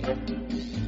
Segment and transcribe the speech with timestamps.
[0.00, 0.81] Thank you.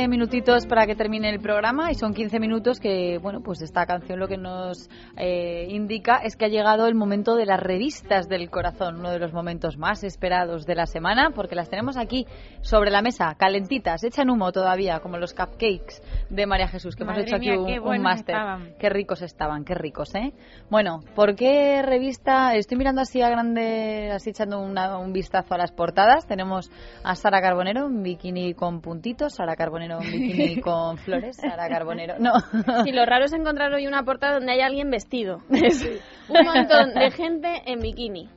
[0.00, 3.84] 15 minutitos para que termine el programa y son 15 minutos que, bueno, pues esta
[3.84, 4.88] canción lo que nos
[5.18, 9.18] eh, indica es que ha llegado el momento de las revistas del corazón, uno de
[9.18, 12.26] los momentos más esperados de la semana, porque las tenemos aquí
[12.62, 17.20] sobre la mesa, calentitas, echan humo todavía, como los cupcakes de María Jesús, que Madre
[17.20, 17.66] hemos hecho aquí un,
[17.98, 18.34] un máster.
[18.78, 20.32] Qué ricos estaban, qué ricos, ¿eh?
[20.70, 22.54] Bueno, ¿por qué revista?
[22.54, 26.26] Estoy mirando así a grande, así echando una- un vistazo a las portadas.
[26.26, 26.70] Tenemos
[27.04, 32.14] a Sara Carbonero en bikini con puntitos, Sara Carbonero en bikini con flores, Sara Carbonero...
[32.18, 32.32] No.
[32.84, 35.38] Sí, lo raro es encontrar hoy una portada donde hay alguien vestido.
[35.50, 35.82] Es
[36.28, 38.28] un montón de gente en bikini.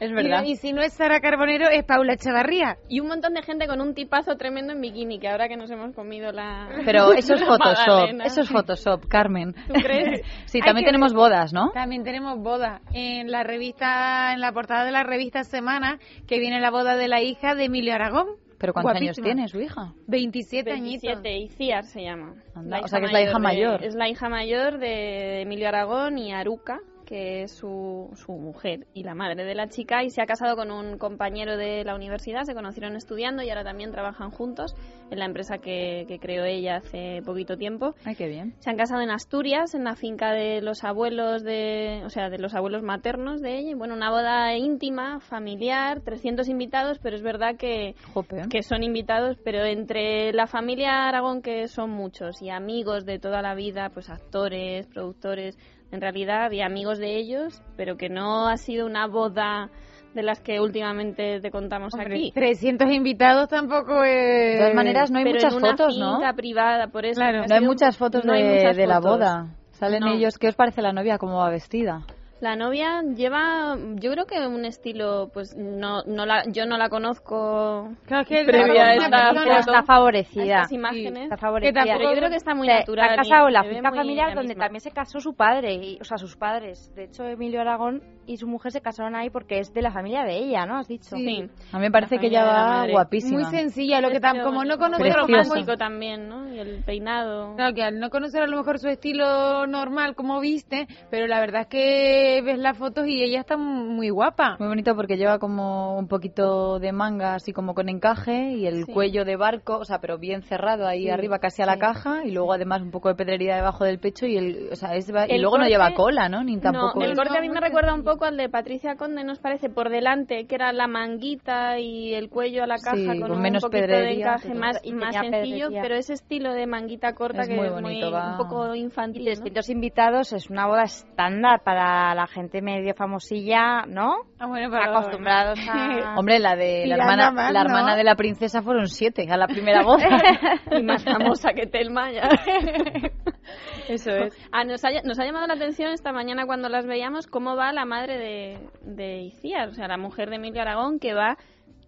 [0.00, 0.44] Es verdad.
[0.44, 2.76] Y, y si no es Sara Carbonero, es Paula Echevarría.
[2.88, 5.70] Y un montón de gente con un tipazo tremendo en bikini, que ahora que nos
[5.70, 6.68] hemos comido la...
[6.84, 8.24] Pero eso es Photoshop, magdalena.
[8.24, 9.54] eso es Photoshop, Carmen.
[9.66, 10.22] ¿Tú crees?
[10.46, 11.70] Sí, también tenemos bodas, ¿no?
[11.72, 12.80] También tenemos boda.
[12.92, 17.08] En la revista, en la portada de la revista Semana, que viene la boda de
[17.08, 18.26] la hija de Emilio Aragón.
[18.58, 19.24] Pero ¿cuántos años Guapísima.
[19.24, 19.94] tiene su hija?
[20.08, 21.02] 27 añitos.
[21.22, 22.34] 27, Iciar se llama.
[22.54, 23.84] Anda, o sea que es la hija de- mayor.
[23.84, 29.02] es la hija mayor de Emilio Aragón y Aruca, que es su, su mujer y
[29.02, 32.42] la madre de la chica, y se ha casado con un compañero de la universidad,
[32.42, 34.74] se conocieron estudiando y ahora también trabajan juntos
[35.10, 37.94] en la empresa que, que creó ella hace poquito tiempo.
[38.04, 38.54] Ay, qué bien.
[38.58, 42.36] Se han casado en Asturias, en la finca de los abuelos de, o sea, de
[42.36, 43.70] los abuelos maternos de ella.
[43.70, 48.48] Y bueno, una boda íntima, familiar, 300 invitados, pero es verdad que, Jope.
[48.50, 53.40] que son invitados, pero entre la familia Aragón, que son muchos, y amigos de toda
[53.40, 55.56] la vida, pues actores, productores,
[55.90, 59.70] en realidad, y amigos de ellos, pero que no ha sido una boda
[60.14, 62.32] de las que últimamente te contamos Hombre, aquí.
[62.32, 64.52] 300 invitados tampoco es...
[64.54, 66.16] De todas maneras, no hay pero muchas en una fotos, ¿no?
[66.16, 67.20] finca privada, por eso.
[67.20, 67.44] Claro.
[67.48, 69.10] No hay muchas fotos no hay de, muchas de la fotos.
[69.18, 69.46] boda.
[69.72, 70.12] Salen No.
[70.14, 70.38] ellos.
[70.38, 71.18] ¿Qué os parece la novia?
[71.18, 72.02] ¿Cómo va vestida?
[72.40, 76.88] La novia lleva, yo creo que un estilo, pues no, no la, yo no la
[76.88, 80.44] conozco Claro, que previa a esta foto, está a favorecida.
[80.44, 81.24] estas imágenes.
[81.24, 81.84] Está favorecida.
[81.84, 83.10] tampoco- yo creo que está muy Se- natural.
[83.10, 84.64] Ha y casado en la finca familiar donde misma.
[84.66, 86.94] también se casó su padre, y, o sea, sus padres.
[86.94, 90.22] De hecho, Emilio Aragón y su mujer se casaron ahí porque es de la familia
[90.22, 90.76] de ella, ¿no?
[90.78, 91.16] Has dicho.
[91.16, 91.50] Sí.
[91.72, 93.40] A mí me parece La que ella va guapísima.
[93.40, 95.20] Muy sencilla, lo que tam- como no Preciosa.
[95.26, 96.48] romántico también, ¿no?
[96.54, 97.56] Y el peinado.
[97.56, 101.40] Claro, que al no conocer a lo mejor su estilo normal, como viste, pero la
[101.40, 104.56] verdad es que ves las fotos y ella está muy guapa.
[104.58, 108.84] Muy bonito porque lleva como un poquito de manga así como con encaje y el
[108.84, 108.92] Sí.
[108.92, 111.80] cuello de barco, o sea, pero bien cerrado ahí Sí, arriba casi a la sí.
[111.80, 114.94] caja y luego además un poco de pedrería debajo del pecho y el, o sea,
[114.94, 116.42] es- y luego no lleva cola, ¿no?
[116.44, 118.48] Ni tampoco no, el es- corte a mí me muy recuerda un poco al de
[118.48, 122.78] Patricia Conde, nos parece, por delante, que era la manguita y el cuello a la
[122.78, 125.30] caja Sí, con, con un menos poquito de pedrería, encaje pero- más, y más sencillo,
[125.66, 125.82] pedrería.
[125.82, 128.32] pero ese estilo de manguita corta Es que muy es bonito, muy, va.
[128.32, 129.24] un poco Y infantil.
[129.24, 129.30] ¿no?
[129.32, 134.16] 300 invitados es una boda estándar para la gente medio famosilla, ¿no?
[134.40, 136.14] Ah, bueno, pero- Acostumbrados a...
[136.18, 137.68] Hombre, la de la hermana, más, la ¿no?
[137.68, 140.08] hermana de la princesa fueron siete a la primera boda.
[140.72, 142.28] y más famosa que Telma ya.
[143.88, 144.36] Eso es.
[144.52, 147.72] Ah, nos, ha, nos ha llamado la atención esta mañana cuando las veíamos cómo va
[147.72, 151.36] la madre de, de Iciar, o sea, la mujer de Emilio Aragón, que va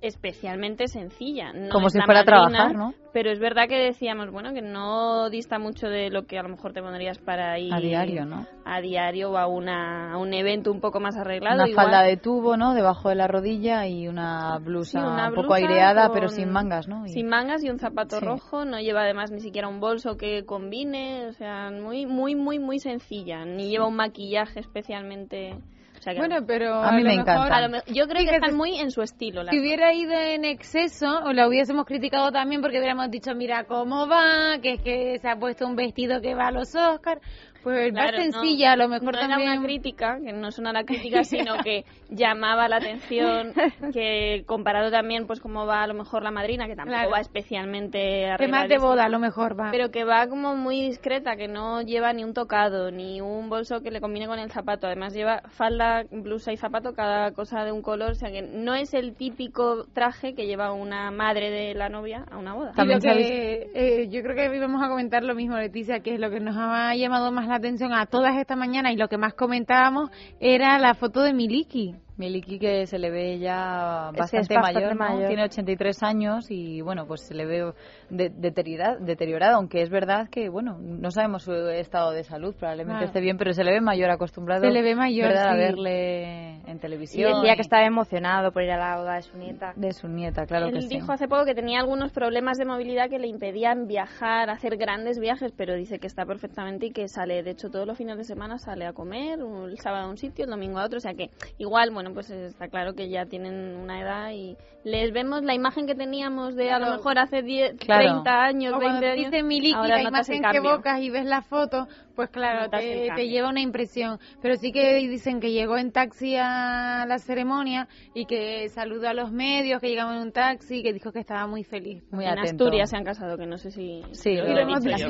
[0.02, 1.52] especialmente sencilla.
[1.52, 2.94] No Como si fuera a trabajar, ¿no?
[3.12, 6.48] Pero es verdad que decíamos, bueno, que no dista mucho de lo que a lo
[6.48, 8.46] mejor te pondrías para ir A diario, ¿no?
[8.64, 11.56] a diario o a, una, a un evento un poco más arreglado.
[11.62, 11.86] Una igual.
[11.86, 12.72] falda de tubo, ¿no?
[12.74, 16.50] Debajo de la rodilla y una blusa Sí, una un poco aireada, con- pero sin
[16.50, 17.04] mangas, ¿no?
[17.06, 18.24] Y- Sin mangas y un zapato Sí.
[18.24, 22.58] rojo, no lleva además ni siquiera un bolso que combine, o sea, muy, muy, muy,
[22.60, 25.56] muy sencilla, ni lleva un maquillaje especialmente...
[26.00, 27.56] o sea que Bueno, pero A mí lo me mejor- encanta.
[27.56, 29.44] a lo me- yo creo que están muy en su estilo.
[29.50, 34.08] Si hubiera ido en exceso, o la hubiésemos criticado también porque hubiéramos dicho, mira cómo
[34.08, 37.20] va, que es que se ha puesto un vestido que va a los Oscars.
[37.62, 39.50] Pues Claro, no, sencilla, a lo mejor no era también...
[39.52, 43.52] una crítica, que no es una crítica, sino que llamaba la atención,
[43.92, 47.10] que comparado también, pues cómo va a lo mejor la madrina, que tampoco Claro.
[47.10, 49.70] va especialmente Que más de boda, a lo mejor va.
[49.70, 53.80] pero que va como muy discreta, que no lleva ni un tocado, ni un bolso
[53.82, 54.86] que le combine con el zapato.
[54.86, 58.74] Además lleva falda, blusa y zapato, cada cosa de un color, o sea que no
[58.74, 62.72] es el típico traje que lleva una madre de la novia a una boda.
[62.72, 66.20] También lo que, eh, yo creo que íbamos a comentar lo mismo, Leticia, que es
[66.20, 69.18] lo que nos ha llamado más la atención a todas esta mañana y lo que
[69.18, 70.10] más comentábamos
[70.40, 71.94] era la foto de Miliki.
[72.20, 75.26] Miliki que se le ve ya bastante, es bastante mayor, ¿no?
[75.26, 77.72] tiene 83 años y bueno, pues se le ve
[78.10, 82.98] de- deteriorada, deteriorada, aunque es verdad que bueno, no sabemos su estado de salud, probablemente
[82.98, 83.06] Claro.
[83.06, 86.76] esté bien, pero se le ve mayor acostumbrado Se le ve mayor, a verle en
[86.76, 87.40] Y televisión.
[87.40, 89.72] decía que estaba emocionado por ir a la boda de su nieta.
[89.76, 90.88] De su nieta, claro Él que sí.
[90.88, 95.18] dijo hace poco que tenía algunos problemas de movilidad que le impedían viajar, hacer grandes
[95.18, 98.24] viajes, pero dice que está perfectamente y que sale, de hecho, todos los fines de
[98.24, 101.00] semana sale a comer, un- el sábado a un sitio, el domingo a otro, o
[101.00, 105.42] sea que igual, bueno, pues está claro que ya tienen una edad y les vemos
[105.42, 108.22] la imagen que teníamos de a lo mejor hace 10, Claro.
[108.22, 109.30] 30 años, O cuando 20 te años.
[109.30, 113.28] dice Miliki ahora la imagen que evocas y ves la foto, pues claro, te, te
[113.28, 114.18] lleva una impresión.
[114.42, 119.14] Pero sí que dicen que llegó en taxi a la ceremonia y que saludó a
[119.14, 122.02] los medios, que llegaba en un taxi, que dijo que estaba muy feliz.
[122.10, 122.64] Muy en atento.
[122.64, 124.02] Asturias se han casado, que no sé si...
[124.12, 125.08] Sí, lo lo he hemos dicho.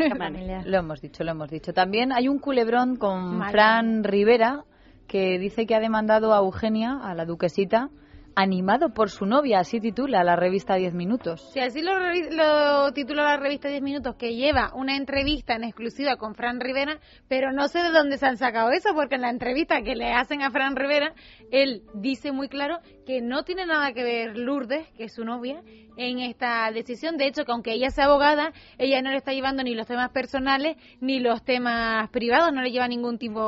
[0.67, 1.73] Lo hemos dicho, lo hemos dicho.
[1.73, 4.65] También hay un culebrón con Fran Rivera
[5.11, 7.91] que dice que ha demandado a Eugenia, a la duquesita,
[8.37, 11.51] animado por su novia, así titula la revista 10 minutos.
[11.53, 11.93] Si así lo,
[12.31, 17.01] lo titula la revista 10 Minutos, que lleva una entrevista en exclusiva con Fran Rivera,
[17.27, 20.13] pero no sé de dónde se han sacado eso, porque en la entrevista que le
[20.13, 21.13] hacen a Fran Rivera,
[21.51, 22.79] él dice muy claro
[23.11, 25.63] que no tiene nada que ver Lourdes, que es su novia,
[25.97, 27.17] en esta decisión.
[27.17, 30.11] De hecho, que aunque ella sea abogada, ella no le está llevando ni los temas
[30.11, 33.41] personales ni los temas privados, no le lleva ningún tipo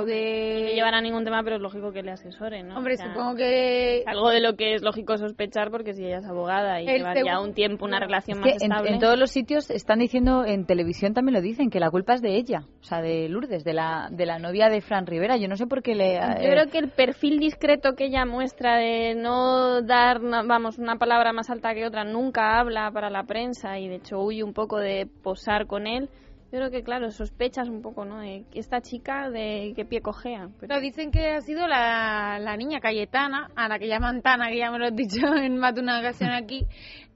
[0.00, 0.72] No de...
[0.74, 2.76] llevará ningún tema, pero es lógico que le asesore, ¿no?
[2.76, 4.02] Hombre, O sea, supongo que...
[4.06, 7.14] Algo de lo que es lógico sospechar, porque si ella es abogada y El lleva
[7.14, 8.90] ya un tiempo una relación Es más que en, estable...
[8.90, 12.22] en todos los sitios están diciendo, en televisión también lo dicen, que la culpa es
[12.22, 15.36] de ella, o sea, de Lourdes, de la, de la novia de Fran Rivera.
[15.36, 16.14] Yo no sé por qué le...
[16.14, 20.96] Yo eh, creo que el perfil discreto que ella muestra de no dar, vamos, una
[20.96, 24.52] palabra más alta que otra, nunca habla para la prensa y de hecho huye un
[24.52, 26.08] poco de posar con él.
[26.52, 28.20] Yo creo que, claro, sospechas un poco, ¿no?
[28.20, 30.48] De esta chica de qué pie cojea.
[30.60, 34.48] Pero- No, dicen que ha sido la, la niña Cayetana, a la que llaman Tana,
[34.48, 36.64] que ya me lo has dicho en más de una ocasión aquí,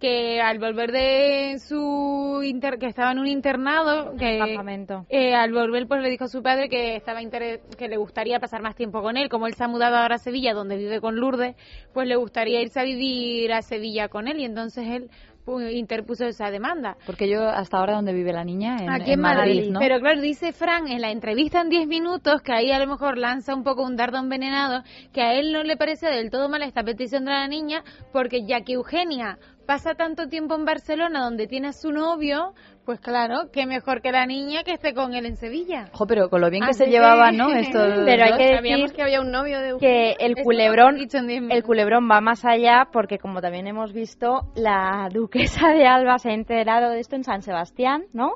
[0.00, 5.06] que al volver de su inter, que estaba en un internado, que Campamento.
[5.08, 8.40] eh, al volver pues le dijo a su padre que estaba inter- que le gustaría
[8.40, 11.00] pasar más tiempo con él, como él se ha mudado ahora a Sevilla, donde vive
[11.00, 11.54] con Lourdes,
[11.92, 15.10] pues le gustaría irse a vivir a Sevilla con él y entonces él
[15.58, 16.96] interpuso esa demanda.
[17.06, 18.76] Porque yo, hasta ahora, ¿dónde vive la niña?
[18.80, 19.80] En, Aquí en Madrid, ¿no?
[19.80, 23.18] Pero claro, dice Fran en la entrevista en 10 minutos que ahí a lo mejor
[23.18, 24.82] lanza un poco un dardo envenenado,
[25.12, 27.82] que a él no le parece del todo mal esta petición de la niña,
[28.12, 29.38] porque ya que Eugenia
[29.70, 34.10] pasa tanto tiempo en Barcelona donde tiene a su novio, pues claro, qué mejor que
[34.10, 35.90] la niña que esté con él en Sevilla.
[35.92, 37.46] Ojo, pero con lo bien que Así se que- llevaban, ¿no?
[38.04, 41.00] Pero hay que Sabíamos decir que había un novio de que el culebrón lo he
[41.02, 45.68] dicho en 10 el culebrón va más allá porque como también hemos visto la duquesa
[45.68, 48.32] de Alba se ha enterado de esto en San Sebastián no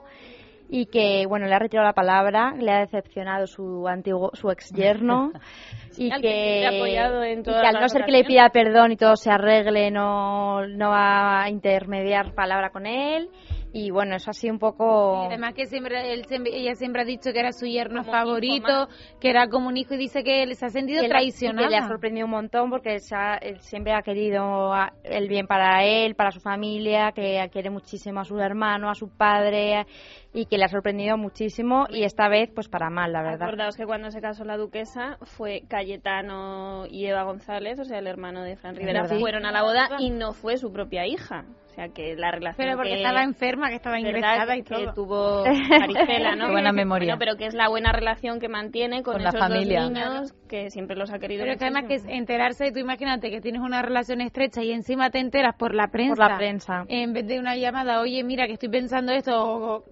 [0.69, 4.71] y que bueno le ha retirado la palabra le ha decepcionado su antiguo su ex
[4.73, 5.33] yerno
[5.97, 8.97] y que ha apoyado en y que al no ser que le pida perdón y
[8.97, 13.29] todo se arregle no no va a intermediar palabra con él.
[13.77, 17.05] Y bueno eso ha sido un poco Y además que siempre, él ella siempre ha
[17.05, 18.87] dicho que era su yerno Como favorito,
[19.21, 21.77] que era como un hijo y dice que él se ha sentido que que le
[21.77, 25.85] ha sorprendido un montón porque se ha- él siempre ha querido a- el bien para
[25.85, 29.87] él, para su familia, que quiere muchísimo a su hermano, a su padre
[30.37, 33.45] y que le ha sorprendido muchísimo y esta vez pues para mal, la verdad.
[33.49, 38.07] Acordaos que cuando se casó la duquesa fue Cayetano y Eva González, o sea, el
[38.07, 39.19] hermano de Fran Rivera, verdad.
[39.19, 41.45] fueron a la boda y no fue su propia hija.
[41.71, 44.75] O sea, que la relación Pero porque que- estaba enferma, que estaba ingresada y que
[44.75, 44.93] todo.
[44.95, 46.47] tuvo varicela, ¿no?
[46.47, 47.15] Qué buena memoria.
[47.15, 49.81] Bueno, pero que es la buena relación que mantiene con, Con la esos familia.
[49.83, 53.29] dos niños que siempre los ha querido Pero que además que es enterarse, tú imagínate
[53.31, 56.15] que tienes una relación estrecha y encima te enteras por la prensa.
[56.15, 56.85] Por la prensa.
[56.87, 59.85] En vez de una llamada, oye, mira que estoy pensando esto, o-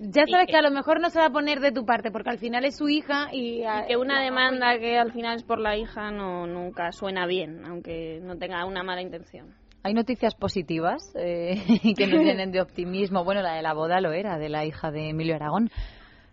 [0.00, 2.10] ya sabes que- que a lo mejor no se va a poner de tu parte,
[2.10, 3.62] porque al final es su hija y...
[3.62, 7.64] Y que una demanda que al final es por la hija no nunca suena bien,
[7.66, 9.54] aunque no tenga una mala intención.
[9.82, 11.54] Hay noticias positivas eh,
[11.96, 13.24] que nos llenen de optimismo.
[13.24, 15.70] Bueno, la de la boda lo era, de la hija de Emilio Aragón.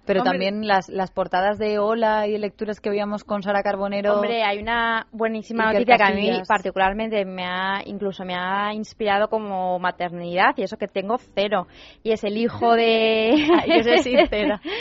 [0.07, 0.31] Pero Hombre.
[0.31, 4.15] también las, las portadas de Hola y lecturas que veíamos con Sara Carbonero.
[4.15, 9.27] Hombre, hay una buenísima noticia que a mí particularmente me ha, incluso me ha inspirado
[9.27, 11.67] como maternidad y eso que tengo cero.
[12.03, 13.35] Y es el hijo de...
[13.61, 14.61] Hay que ser sincera.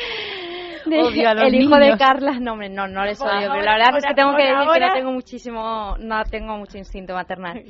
[0.86, 1.96] de- Odio a los el hijo de.
[1.98, 4.68] Carla, no hombre, no, no les odio, pero la verdad es que tengo que decir
[4.72, 7.64] que no tengo muchísimo, no tengo mucho instinto maternal.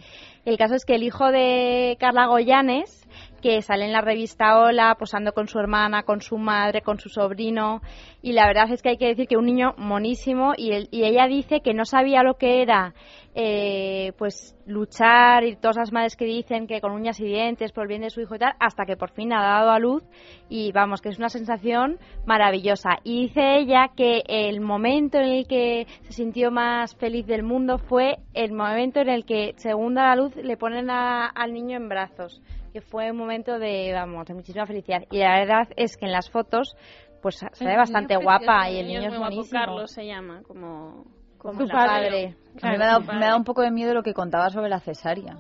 [0.45, 3.09] El caso es que el hijo de Carla Goyanes,
[3.47, 7.09] que sale en la revista Hola, posando con su hermana, con su madre, con su
[7.09, 7.81] sobrino,
[8.21, 11.61] y la verdad es que hay que decir que un niño monísimo, y, ella dice
[11.61, 12.93] que no sabía lo que era,
[13.37, 17.85] eh, pues luchar y todas las madres que dicen que con uñas y dientes por
[17.85, 20.03] el bien de su hijo y tal, hasta que por fin ha dado a luz
[20.49, 22.99] y vamos, que es una sensación maravillosa.
[23.05, 27.79] Y dice ella que el momento en el que se sintió más feliz del mundo
[27.79, 31.77] fue el momento en el que, según da la luz, le ponen a- al niño
[31.77, 32.43] en brazos,
[32.77, 35.01] que fue un momento de, vamos, de muchísima felicidad.
[35.11, 36.77] Y la verdad es que en las fotos,
[37.23, 39.61] pues se ve bastante guapa y el niño niño es buenísimo.
[39.61, 41.07] Carlos se llama, como
[41.39, 42.37] como la padre.
[42.61, 44.51] A mí me ha, dado, me ha dado un poco de miedo lo que contaba
[44.51, 45.39] sobre la cesárea.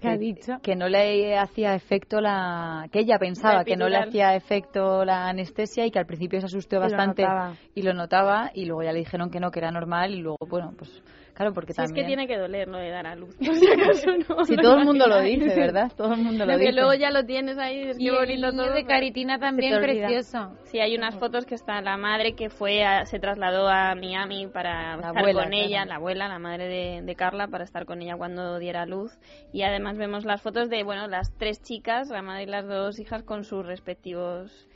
[0.00, 0.58] ¿Qué ha dicho?
[0.62, 2.86] Que no le hacía efecto la...
[2.92, 6.38] Que ella pensaba La que no le hacía efecto la anestesia y que al principio
[6.38, 7.26] se asustó bastante
[7.74, 10.38] y lo notaba y luego ya le dijeron que no, que era normal y luego,
[10.48, 11.02] bueno, pues
[11.40, 12.04] claro, porque Si es también...
[12.04, 13.34] que tiene que doler lo de dar a luz.
[13.44, 15.90] Por si acaso no Si todo el mundo lo dice, ¿verdad?
[15.96, 16.72] Todo el mundo lo Lo que dice.
[16.78, 18.72] luego ya lo tienes ahí, es Y que el niño todo.
[18.74, 20.52] de Caritina también precioso.
[20.64, 24.46] Sí, hay unas fotos que está la madre que fue a- se trasladó a Miami
[24.48, 25.88] para La estar abuela, con ella, claro.
[25.88, 29.12] la abuela, la madre de, de Carla, para estar con ella cuando diera luz.
[29.52, 32.98] Y además vemos las fotos de, bueno, las tres chicas, la madre y las dos
[33.00, 34.68] hijas con sus respectivos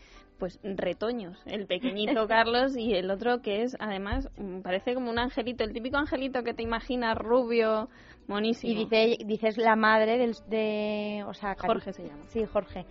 [0.44, 5.18] pues retoños, el pequeñito Carlos y el otro que es además mm, parece como un
[5.18, 7.88] angelito, el típico angelito que te imaginas rubio,
[8.26, 8.70] monísimo.
[8.70, 12.24] Y dice, dices la madre del, de, o sea, Jorge se llama.
[12.24, 12.84] Sí, Jorge,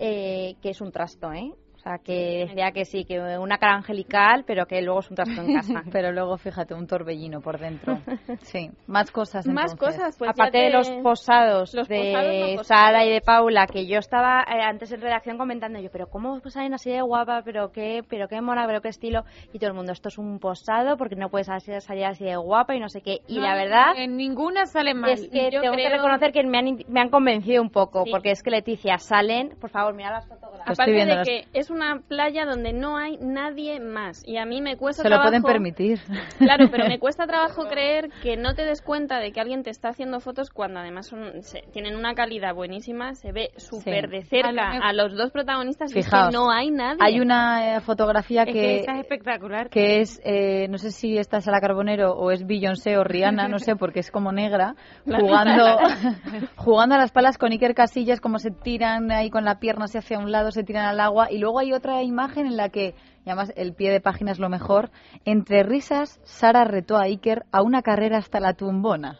[0.00, 1.52] eh, que es un trasto, ¿eh?
[1.86, 5.40] Sea, que decía que sí, que una cara angelical, pero que luego es un trasto
[5.40, 5.82] en casa.
[5.92, 7.98] Pero luego, fíjate, un torbellino por dentro.
[8.42, 9.96] Sí, más cosas Más entonces.
[9.98, 12.64] cosas, pues Aparte de los posados los de posados no.
[12.64, 16.40] Sara y de Paula, que yo estaba eh, antes en redacción comentando yo, pero cómo
[16.48, 19.76] salen así de guapa, pero qué, pero qué mona, pero qué estilo, y todo el
[19.76, 22.88] mundo, esto es un posado porque no puedes salir, salir así de guapa y no
[22.88, 23.18] sé qué.
[23.28, 25.10] Y No, la verdad En ninguna sale mal.
[25.10, 28.04] es que yo tengo que creo- reconocer que me han, me han convencido un poco,
[28.04, 28.10] Sí.
[28.10, 30.55] porque es que Leticia salen, por favor, mira las fotografías.
[30.72, 34.60] Aparte de las- que es una playa donde no hay nadie más y a mí
[34.60, 36.00] me cuesta Se lo pueden trabajo- permitir.
[36.38, 39.70] Claro, pero me cuesta trabajo creer que no te des cuenta de que alguien te
[39.70, 44.16] está haciendo fotos cuando además son- se- tienen una calidad buenísima, se ve súper Sí.
[44.16, 46.98] de cerca A los dos protagonistas y es que no hay nadie.
[47.00, 49.68] Hay una eh, fotografía Es que es espectacular.
[49.70, 53.48] que es, eh, no sé si esta es Sara Carbonero o es Beyoncé o Rihanna,
[53.48, 54.74] no sé, porque es como negra,
[55.06, 55.78] jugando,
[56.56, 60.00] jugando a las palas con Iker Casillas, como se tiran ahí con la pierna hacia
[60.00, 62.94] hacia un lado, se tiran al agua, y luego hay otra imagen en la que,
[63.24, 64.90] y además el pie de página es lo mejor,
[65.24, 69.18] entre risas, Sara retó a Iker a una carrera hasta la tumbona.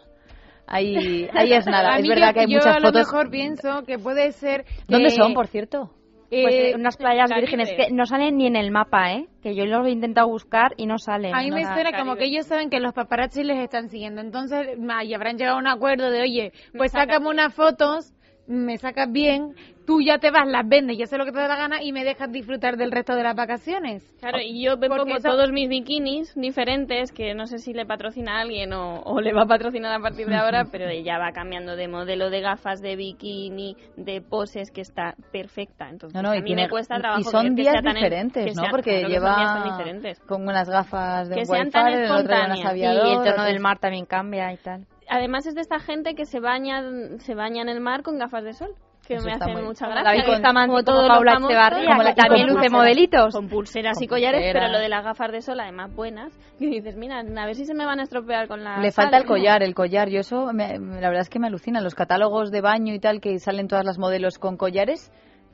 [0.67, 3.07] Ahí, ahí es nada, es verdad yo, que hay yo muchas a lo fotos.
[3.07, 4.65] mejor pienso que puede ser...
[4.89, 5.93] ¿Dónde que, son, por cierto?
[6.29, 9.29] Pues eh, unas playas vírgenes que no salen ni en el mapa, ¿eh?
[9.43, 11.33] Que yo los he intentado buscar y no salen.
[11.33, 12.19] A mí no me suena como Caribe.
[12.19, 14.21] que ellos saben que los paparazzi les están siguiendo.
[14.21, 18.13] Entonces, y habrán llegado a un acuerdo de, oye, pues sácame unas fotos,
[18.49, 19.55] me sacas bien,
[19.87, 21.93] tú ya te vas, las vendes, ya sé lo que te da la gana y
[21.93, 24.03] me dejas disfrutar del resto de las vacaciones.
[24.21, 27.87] Claro, y yo me pongo eso- todos mis bikinis diferentes, que no sé si le
[27.87, 31.19] patrocina a alguien o, o le va a patrocinar a partir de ahora, pero ella
[31.19, 35.89] va cambiando de modelo de gafas, de bikini, de poses, que está perfecta.
[35.89, 37.95] Entonces, No, no, y, a mí tiene- me cuesta trabajo y son que días en-
[37.95, 38.63] diferentes, que ¿no?
[38.63, 40.19] sean- Porque lleva diferentes.
[40.21, 42.73] con unas gafas de Que sean tan el espontáneas.
[42.73, 44.85] Sí, y el tono del mar también cambia y tal.
[45.09, 46.83] Además es de esta gente que se baña,
[47.19, 48.75] se baña en el mar con gafas de sol,
[49.07, 50.05] que Eso me está hacen muy- mucha gracia.
[50.05, 53.35] David que- Bustamante, como los Paula famosos, Echevarría, como la- que también con luce modelitos.
[53.35, 54.63] con pulseras y Con collares, pulseras.
[54.63, 57.65] pero lo de las gafas de sol, además buenas, y dices, mira, a ver si
[57.65, 59.29] se me van a estropear con la Le sal, falta el ¿no?
[59.29, 60.09] collar, el collar.
[60.09, 61.81] Yo eso, me- la verdad es que me alucina.
[61.81, 65.13] Los catálogos de baño y tal, que salen todas las modelos con collares,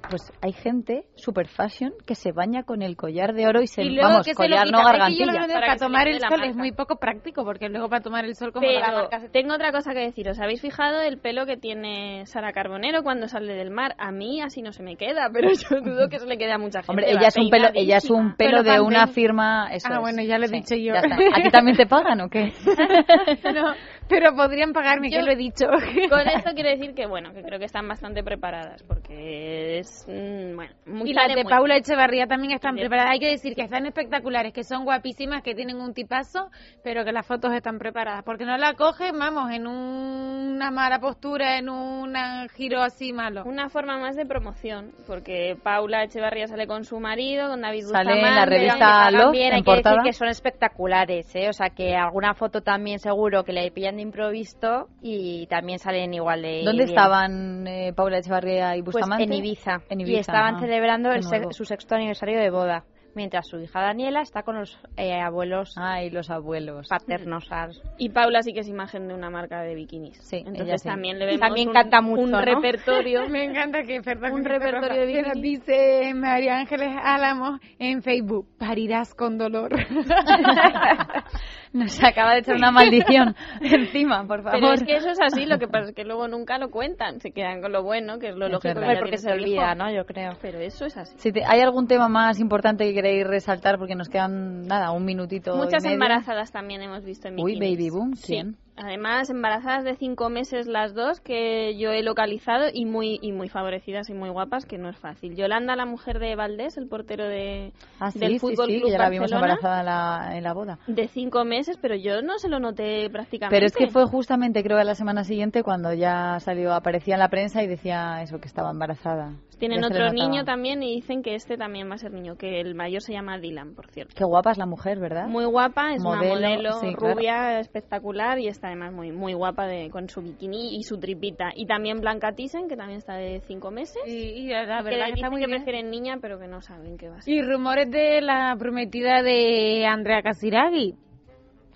[0.08, 3.82] pues hay gente super fashion que se baña con el collar de oro y se,
[3.82, 5.54] y luego vamos, que se lo collar no Es que yo lo gargantilla.
[5.54, 6.46] Para para tomar el sol marca.
[6.46, 9.28] es muy poco práctico, porque luego para tomar el sol como Pero la marca se-
[9.30, 10.38] tengo otra cosa que deciros.
[10.40, 13.94] ¿Habéis fijado el pelo que tiene Sara Carbonero cuando sale del mar?
[13.98, 16.58] A mí así no se me queda, pero yo dudo que se le quede a
[16.58, 16.90] mucha gente.
[16.90, 19.68] Hombre, ella es un pelo, ella es un pelo de una firma.
[19.72, 20.00] Eso Ah, es.
[20.00, 20.94] bueno, ya lo he Sí, dicho yo.
[20.94, 21.14] ya está.
[21.16, 22.52] ¿A ti también te pagan o qué?
[23.54, 23.74] No,
[24.12, 25.66] pero podrían pagarme, Yo- que lo he dicho.
[26.10, 30.54] Con esto quiero decir que, bueno, que creo que están bastante preparadas porque es, mm,
[30.54, 33.12] bueno, muy Y las de muy- Paula Echevarría también están preparadas.
[33.12, 36.50] Hay que decir que están espectaculares, que son guapísimas, que tienen un tipazo,
[36.84, 38.22] pero que las fotos están preparadas.
[38.24, 42.14] Porque no la cogen, vamos, en una mala postura, en un
[42.54, 43.42] giro así malo.
[43.44, 48.12] Una forma más de promoción, porque Paula Echevarría sale con su marido, con David Sale
[48.12, 49.96] en la Bustamante, revista Love, También en hay que portada.
[49.96, 51.48] decir que son espectaculares, ¿eh?
[51.48, 56.42] O sea, que alguna foto también seguro que le pillan improviso y también salen igual
[56.42, 56.88] de ¿Dónde bien.
[56.90, 59.24] estaban eh, Paula Echevarría y Pues Bustamante?
[59.24, 59.80] en Ibiza.
[59.88, 63.80] En Y estaban ah, celebrando el se- su sexto aniversario de boda, mientras su hija
[63.82, 66.88] Daniela está con los eh, abuelos Ay, los abuelos.
[66.88, 67.46] paternos.
[67.50, 67.68] ah,
[67.98, 70.16] Y Paula sí que es imagen de una marca de bikinis.
[70.22, 70.88] Sí, ella Entonces sí.
[70.88, 72.40] también le vemos También un, canta mucho, un ¿no?
[72.40, 73.28] repertorio.
[73.30, 75.60] Me encanta que perdón, Un que repertorio de nos bikinis.
[75.66, 79.72] dice María Ángeles Álamos en Facebook, parirás con dolor.
[81.72, 84.60] Nos acaba de echar una maldición encima, por favor.
[84.60, 87.20] Pero es que eso es así, lo que pasa es que luego nunca lo cuentan,
[87.20, 88.74] se quedan con lo bueno, que es lo Es lógico.
[88.80, 89.00] verdad.
[89.00, 89.90] porque se olvida, ¿no?
[89.92, 90.32] Yo creo.
[90.40, 91.14] Pero eso es así.
[91.18, 95.04] Si te- ¿Hay algún tema más importante que queréis resaltar porque nos quedan nada, un
[95.04, 95.56] minutito.
[95.56, 95.94] Muchas y medio.
[95.94, 97.78] embarazadas también hemos visto en Uy, bikinis.
[97.78, 98.42] baby boom, Sí.
[98.74, 103.50] Además, embarazadas de cinco meses las dos que yo he localizado y muy y muy
[103.50, 105.36] favorecidas y muy guapas, que no es fácil.
[105.36, 108.86] Yolanda, la mujer de Valdés, el portero de, Ah, sí, del sí, Fútbol sí, Club
[108.86, 110.78] que ya la vimos Barcelona, embarazada en la, en la boda.
[110.86, 113.54] de cinco meses, pero yo no se lo noté prácticamente.
[113.56, 117.20] Pero es que fue justamente, creo, a la semana siguiente cuando ya salió, aparecía en
[117.20, 119.32] la prensa y decía eso, que estaba embarazada.
[119.58, 122.60] Tienen Ya otro niño también y dicen que este también va a ser niño, que
[122.60, 124.12] el mayor se llama Dylan, por cierto.
[124.16, 125.28] Qué guapa es la mujer, ¿verdad?
[125.28, 127.14] Muy guapa, es Modelo, una modelo sí, claro.
[127.14, 131.52] rubia, espectacular y está además muy muy guapa de, con su bikini y su tripita.
[131.54, 134.02] Y también Blanca Thyssen, que también está de cinco meses.
[134.06, 135.58] Y, y la que verdad que está dicen muy que bien.
[135.62, 137.32] prefieren niña, pero que no saben qué va a ser.
[137.32, 140.94] Y rumores de la prometida de Andrea Casiraghi,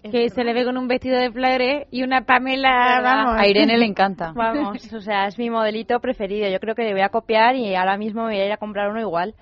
[0.06, 0.34] Es que verdad.
[0.34, 3.36] se le ve con un vestido de flores y una Pamela, vamos.
[3.38, 4.32] A Irene le encanta.
[4.34, 6.48] Vamos, o sea, es mi modelito preferido.
[6.48, 8.56] Yo creo que le voy a copiar y ahora mismo me voy a ir a
[8.56, 9.34] comprar uno igual.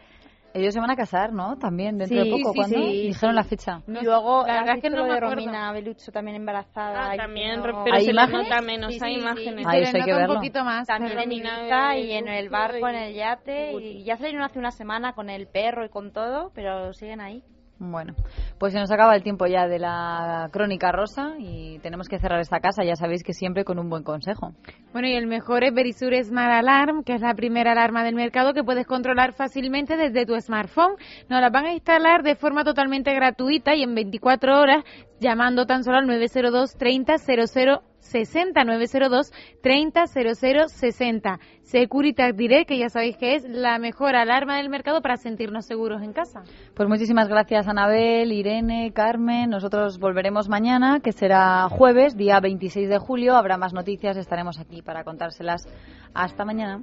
[0.56, 1.56] Ellos se van a casar, ¿no?
[1.58, 2.52] También dentro Sí, de poco.
[2.52, 2.76] sí, ¿Cuándo?
[2.76, 3.34] sí, Dijeron sí.
[3.34, 3.80] la fecha.
[3.88, 5.20] No y luego, la ¿has verdad es que no lo me de.
[5.20, 7.08] Romina Belucho también embarazada?
[7.10, 8.48] Ah, y también, diciendo- pero ¿Hay se le imágenes?
[8.48, 9.58] nota menos, Sí, hay imágenes.
[9.58, 9.64] sí.
[9.66, 10.28] Ah, Se eso hay que verlo.
[10.34, 10.86] un poquito más.
[10.86, 13.72] También en Ibiza y en el barco, en y- el yate.
[13.72, 17.42] Y ya salieron hace una semana con el perro y con todo, pero siguen ahí.
[17.90, 18.14] Bueno,
[18.58, 22.40] pues se nos acaba el tiempo ya de la crónica rosa y tenemos que cerrar
[22.40, 24.52] esta casa, ya sabéis que siempre con un buen consejo.
[24.92, 28.54] Bueno, y el mejor es Verisure Smart Alarm, que es la primera alarma del mercado
[28.54, 30.94] que puedes controlar fácilmente desde tu smartphone.
[31.28, 34.84] Nos la van a instalar de forma totalmente gratuita y en 24 horas
[35.20, 41.40] llamando tan solo al 902 30 00 60 902 30 00 60.
[41.62, 46.02] Securitas Direct, que ya sabéis que es la mejor alarma del mercado para sentirnos seguros
[46.02, 46.42] en casa.
[46.74, 49.50] Pues muchísimas gracias Anabel, Irene, Carmen.
[49.50, 53.36] Nosotros volveremos mañana, que será jueves, día 26 de julio.
[53.36, 55.66] Habrá más noticias, estaremos aquí para contárselas.
[56.12, 56.82] Hasta mañana.